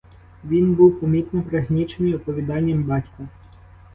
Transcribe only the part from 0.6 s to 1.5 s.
був, помітно,